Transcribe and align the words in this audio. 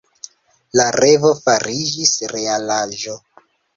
La 0.79 0.85
revo 0.95 1.33
fariĝis 1.41 2.15
realaĵo. 2.33 3.19